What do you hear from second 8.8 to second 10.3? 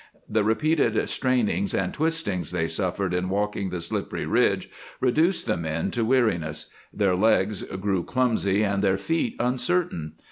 their feet uncertain.